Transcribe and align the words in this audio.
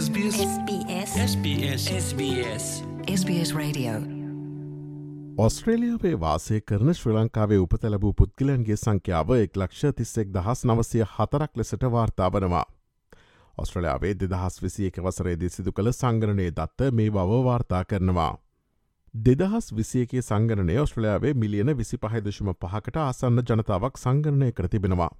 SBS 0.00 0.36
SBS 0.42 1.10
SBS 1.22 1.82
SBS 1.94 2.66
SBS 3.14 3.50
Radio 3.54 3.92
ඔස්ට්‍රේලියාවේ 5.38 6.12
වාසය 6.22 6.60
කරන 6.62 6.92
ශ්‍ර 6.92 7.12
ලංකාවේ 7.16 7.58
උපත 7.64 7.84
ලැබූ 7.84 8.12
පුද්ගලන්ගේ 8.20 8.78
සංඛ්‍යාව 8.82 9.34
එක් 9.36 9.60
ලක්ෂ 9.62 9.92
තිස්සෙක් 9.98 10.32
දහස් 10.36 10.64
නවසය 10.64 11.04
හතරක් 11.06 11.60
ලෙසට 11.60 11.84
වාර්තාාවනවා. 11.96 12.64
ඔස්ට්‍රලයාාවේ 13.58 14.14
දෙදහස් 14.22 14.56
විසි 14.62 14.88
එක 14.90 15.04
වසරේදී 15.04 15.54
සිදු 15.56 15.72
කළ 15.72 15.92
සංගණනය 15.92 16.50
දත්ත 16.50 16.92
මේ 16.92 17.10
බව 17.10 17.40
වාර්තා 17.48 17.84
කරනවා. 17.84 18.32
දෙදහස් 19.14 19.72
විසියකේ 19.72 20.22
සංගණනය 20.22 20.78
ඔස්ට්‍රලයාාවේ 20.84 21.34
මිලියන 21.34 21.76
විසි 21.76 22.00
පහදශම 22.04 22.54
පහකට 22.56 23.02
ආසන්න 23.04 23.44
ජනතාවක් 23.44 24.00
සංගණනය 24.04 24.52
කර 24.52 24.68
තිබෙනවා. 24.68 25.12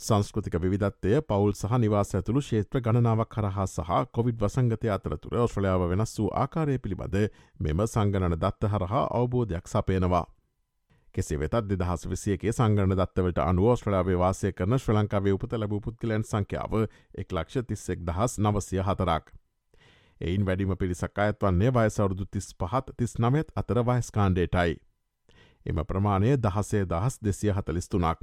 සංස්කෘතික 0.00 0.54
විධත්වය 0.64 1.20
පවුල් 1.22 1.52
සහ 1.52 1.78
නිවාස 1.78 2.14
ඇතුළු 2.14 2.42
ශේත්‍ර 2.42 2.80
ගණනාවක් 2.80 3.30
කරහා 3.34 3.66
සහ 3.66 3.96
කොවිඩ් 4.10 4.38
වසංගතය 4.38 4.88
අතරතුර 4.90 5.34
ඔස්ට්‍රලයාාව 5.38 5.88
වෙනස් 5.90 6.18
වූ 6.18 6.28
ආකාරය 6.34 6.76
පිළිබඳ 6.78 7.16
මෙම 7.60 7.82
සංගණන 7.86 8.36
දත්ත 8.36 8.70
හරහා 8.72 9.02
අවබෝධයක් 9.12 9.68
සපයනවා. 9.68 10.24
කෙසේ 11.14 11.38
වෙතත් 11.38 11.68
දෙදහස් 11.70 12.06
විසියගේ 12.06 12.52
සංගණ 12.52 12.96
දත්තවට 12.96 13.44
අනුව 13.44 13.70
ඔස්ට්‍රලාවේ 13.70 14.18
වාසය 14.18 14.52
කරන 14.52 14.78
ශ්‍ර 14.78 14.94
ලංකාවේ 14.94 15.32
උපත 15.32 15.54
ලැබූ 15.54 15.80
පුද්ගලයන් 15.80 16.24
සංඛ්‍යාව 16.24 16.74
එක් 17.14 17.32
ලක්ෂ 17.32 17.66
තිස්සෙක් 17.66 18.04
දහස් 18.04 18.38
නවසය 18.38 18.82
හතරක්. 18.82 19.32
එයින් 20.20 20.46
වැඩිම 20.46 20.76
පිරිසක් 20.76 21.18
අයත් 21.18 21.42
වන්නේ 21.42 21.72
වයසවරුදු 21.72 22.24
තිස් 22.26 22.54
පහත් 22.54 22.96
තිස් 22.96 23.18
නමත් 23.18 23.48
අතර 23.54 23.82
වයස්කාණ්ඩේටයි. 23.84 24.78
එම 25.66 25.78
ප්‍රමාණය 25.84 26.36
දහසේ 26.38 26.84
දහස් 26.86 27.18
දෙසිය 27.20 27.52
හතලිස්තුනාක්. 27.52 28.20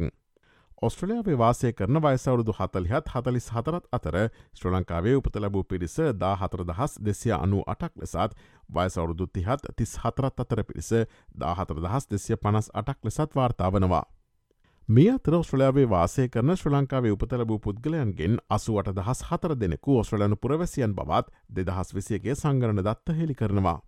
ඔස්ට්‍රලයාාවේ 0.81 1.37
වාසය 1.37 1.69
කරන 1.73 1.97
වයසවරුදු 1.97 2.53
හතලිහත් 2.53 3.07
හතලිස් 3.13 3.47
හතරත් 3.49 3.85
අතර 3.91 4.17
ශ්‍ර 4.53 4.69
ලංකාවේ 4.71 5.15
උපත 5.19 5.39
ලැබූ 5.41 5.63
පිරිස 5.63 5.95
දා 6.15 6.35
හතර 6.35 6.63
දහස් 6.65 6.93
දෙසිය 7.01 7.33
අනු 7.37 7.63
අටක් 7.67 7.93
ලෙසත් 7.97 8.35
වයසවරුදු 8.69 9.27
තිහත් 9.29 9.65
තිස් 9.75 9.95
හතරත් 9.97 10.43
අතර 10.45 10.63
පිරිස 10.63 10.91
දාහතර 11.35 11.81
දහස් 11.81 12.07
දෙසිය 12.07 12.37
පනස් 12.37 12.69
අටක් 12.73 12.99
ලෙසත් 13.03 13.35
වාර්තාාවනවා. 13.35 14.03
මේ 14.89 15.09
අතර 15.11 15.33
ඔස්ට්‍රලයාාවේ 15.35 15.89
වාසය 15.89 16.29
කරන 16.29 16.55
ශ්‍ර 16.55 16.71
ලංකාවේ 16.71 17.11
උපත 17.11 17.33
ලැබූ 17.33 17.59
පුද්ගලයන්ගෙන් 17.59 18.37
අසුවට 18.49 18.93
දහස් 18.93 19.25
හතර 19.31 19.55
දෙනෙකු 19.55 19.99
ඔස්ට්‍රලයනු 19.99 20.37
පුරවැසියන් 20.37 20.93
බවත් 20.93 21.33
දෙදහස් 21.55 21.95
විසියගේ 21.95 22.35
සංගරණ 22.35 22.83
දත්ත 22.83 23.17
හෙළි 23.17 23.35
කරනවා. 23.35 23.79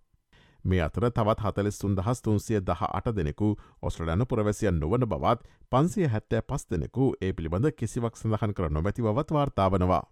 මේ 0.64 0.82
අතර 0.82 1.08
තවත් 1.10 1.40
හතලෙස්සුන් 1.42 1.96
දහස් 1.96 2.22
තුන්සිය 2.22 2.60
දහ 2.60 2.82
අට 2.90 3.10
දෙනෙකු 3.16 3.50
ඔස්ට්‍රලයන 3.82 4.26
පුරවැසියන් 4.26 4.80
නොවන 4.80 5.06
බවත් 5.06 5.40
පන්සිය 5.70 6.08
හැත්තෑ 6.08 6.42
පස් 6.42 6.66
දෙනෙකු 6.66 7.12
ඒ 7.20 7.32
පිළිබඳ 7.32 7.70
කිසිවක් 7.72 8.16
සඳහන් 8.16 8.54
කර 8.54 8.70
නොමැති 8.70 9.02
බවත් 9.02 9.30
වාර්තාාවනවා. 9.32 10.02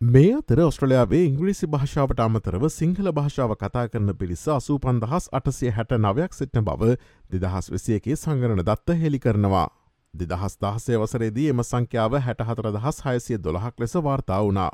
මේ 0.00 0.34
අතර 0.34 0.60
ඔස්ට්‍රලයාාවේ 0.60 1.24
ඉංග්‍රීසි 1.24 1.66
භාෂාවට 1.68 2.20
අමතරව 2.20 2.68
සිංහල 2.70 3.12
භාෂාව 3.12 3.54
කතා 3.56 3.86
කරන 3.88 4.10
පිරිස 4.14 4.48
අසූ 4.48 4.78
පන්දහස් 4.78 5.28
අටසිය 5.32 5.70
හැට 5.70 5.94
නවයක් 5.98 6.32
සිටන 6.32 6.64
බව 6.64 6.96
දෙදහස් 7.32 7.70
විසියකේ 7.70 8.16
සංගරණ 8.16 8.62
දත්ත 8.62 8.98
හෙළි 9.02 9.20
කරනවා. 9.20 9.68
දෙදහස් 10.14 10.58
දහසේ 10.58 10.98
වසරේදී 10.98 11.48
එම 11.48 11.62
සංඛ්‍යාව 11.62 12.18
හැටහතර 12.20 12.68
දහස් 12.70 12.98
හයසිය 13.04 13.38
දොළහක් 13.38 13.80
ලෙස 13.80 13.94
වාර්තා 13.98 14.40
වුණා. 14.42 14.72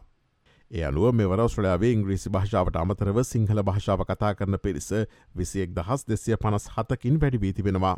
ඒ 0.71 0.85
අනුව 0.85 1.13
මෙවර 1.13 1.41
ඔස්ට්‍රලයාාවේ 1.41 1.93
ඉංග්‍රීසි 1.93 2.31
භාෂාවට 2.31 2.77
අමතරව 2.77 3.17
සිංහල 3.25 3.61
භාෂාව 3.63 4.05
කතා 4.05 4.35
කරන 4.35 4.57
පිරිස 4.59 4.91
විසියෙක් 5.35 5.75
දහස් 5.75 6.07
දෙසිය 6.07 6.37
පනස් 6.37 6.67
හතකින් 6.75 7.17
වැඩි 7.19 7.41
වී 7.41 7.53
තිබෙනවා. 7.53 7.97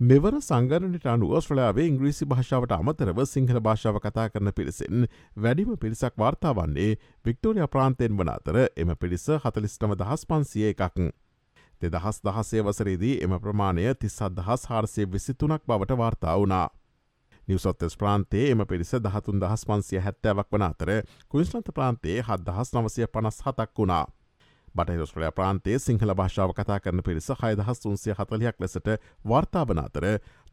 මෙවර 0.00 0.34
සංගරනට 0.40 1.06
අනුව 1.06 1.36
ස්ට්‍රලයාාවේ 1.38 1.86
ඉංග්‍රීසි 1.86 2.26
භාෂාවට 2.26 2.72
අමතරව 2.72 3.22
සිංහල 3.26 3.60
භාෂාව 3.60 4.00
කතා 4.00 4.26
කරන 4.30 4.52
පිරිසෙන් 4.52 5.06
වැඩිම 5.36 5.78
පිරිසක් 5.78 6.18
වාර්තා 6.18 6.54
වන්නේ 6.54 6.90
වික්ටෝරිය 7.24 7.68
ප්‍රාන්තයෙන් 7.68 8.18
වන 8.18 8.34
අතර 8.34 8.58
එම 8.76 8.92
පිරිස 8.96 9.28
හතලිස්ටම 9.38 9.94
දහස් 9.94 10.26
පන්සිය 10.26 10.68
එකක්. 10.72 10.98
දෙදහස් 11.82 12.18
දහසේ 12.20 12.62
වසරේදී 12.62 13.16
එම 13.22 13.38
ප්‍රමාණය 13.40 13.86
තිස්සත් 13.96 14.30
දහස් 14.36 14.66
හාරසය 14.66 15.06
විසිතුනක් 15.08 15.62
බවට 15.64 15.98
වාර්තා 15.98 16.34
වුණා. 16.36 16.66
නිවසොත්තස් 17.48 17.96
ප්‍රාන්තේ 17.96 18.50
එම 18.50 18.64
පිරිස 18.66 18.92
දහතුන් 19.00 19.40
දහස් 19.40 19.64
පන්සිය 19.64 20.00
හැත්තෑවක් 20.00 20.48
වන 20.50 20.64
අතර 20.64 20.90
කුයිස්ලන්ත 21.28 21.70
ප්‍රාන්තේ 21.74 22.18
හත් 22.20 22.40
දහස් 22.42 22.74
නවසය 22.74 23.06
පනස් 23.08 23.40
හතක් 23.42 23.70
වුණා. 23.78 24.06
බටහිරස්ට්‍රලය 24.74 25.30
ප්‍රාන්තේ 25.32 25.78
සිංහල 25.78 26.14
භාෂාව 26.14 26.52
කතා 26.54 26.80
කරන 26.80 27.02
පිරිස 27.02 27.28
හයදහස් 27.40 27.80
තුන්සිය 27.80 28.14
හතලයක් 28.14 28.60
ලෙසට 28.60 28.88
වාර්තාාවන 29.24 29.80
අතර 29.80 30.06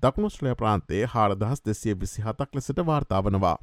දකුණුස්ට්‍රලය 0.04 0.56
ප්‍රාන්තේ 0.56 1.04
හාරදහස් 1.08 1.66
දෙසිය 1.66 1.96
විසි 1.96 2.22
හතක් 2.22 2.50
ලෙසට 2.54 2.86
වාර්තාාවනවා. 2.86 3.58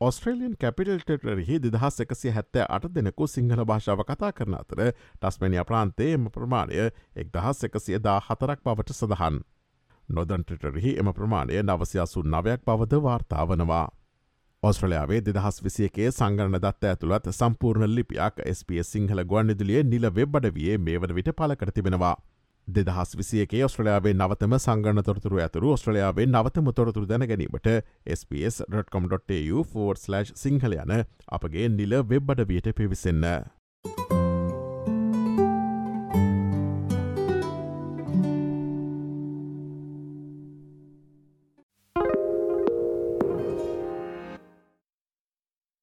ඔස්ට්‍රේලියන් 0.00 0.54
කැපිටල්ටරෙහි 0.56 1.56
දෙදහස් 1.62 2.00
එකසි 2.00 2.30
හැත්තෑ 2.30 2.66
අට 2.70 2.86
දෙනෙකු 2.94 3.26
සිංහල 3.28 3.64
භාෂාව 3.64 4.04
කතා 4.04 4.32
කරන 4.32 4.54
අතර 4.54 4.84
ටස්මනිය 4.92 5.64
ප්‍රාන්තේ 5.64 6.12
එම 6.14 6.30
ප්‍රමාණය 6.30 6.86
එක් 7.16 7.32
දහස් 7.34 7.64
එකසිය 7.64 7.98
දා 8.00 8.20
හතරක් 8.20 8.62
බවට 8.64 8.94
සඳහන්. 8.94 9.42
නොදන්ටටරෙහි 10.10 10.96
එම 11.00 11.12
ප්‍රමාණය 11.12 11.62
නවසයාසු 11.62 12.22
නවයක් 12.26 12.64
බවද 12.66 13.02
වාර්තාාවනවා. 13.02 13.88
ඔස්ට්‍රලයාාවේ 14.62 15.20
දෙදහස් 15.26 15.62
විසියකේ 15.64 16.10
සංගරණ 16.10 16.56
දත්ත 16.56 16.88
ඇතුළත් 16.88 17.30
සම්පූර්ණ 17.32 17.94
ලිපියක් 17.94 18.42
SBS 18.50 18.92
සිංහල 18.92 19.22
ගුවන්නිදුලිය 19.30 19.84
නිල 19.84 20.10
වෙබ්බඩ 20.16 20.50
විය 20.56 20.78
මේ 20.78 20.98
වන 20.98 21.14
විට 21.18 21.30
පලකර 21.38 21.72
තිබෙනවා. 21.72 22.16
දෙදහස් 22.68 23.16
විසියකේ 23.16 23.64
ඔස්ට්‍රලයාාවේ 23.64 24.14
නවතම 24.14 24.58
සංගණ 24.58 25.04
තොරතුරු 25.04 25.38
ඇතුරු 25.44 25.72
ඔස්ට්‍රලයාාවේ 25.76 26.26
නවතම 26.26 26.72
තොරතුරු 26.72 27.08
දැන 27.08 27.28
ගැනීමට 27.30 27.70
SBS.com.tu4/ 28.16 30.34
සිංහල 30.42 30.76
යන 30.82 30.92
අපගේ 31.30 31.70
නිල 31.70 31.96
වෙබ්බඩ 32.12 32.46
වියට 32.52 32.76
පිවිසන්න. 32.76 33.24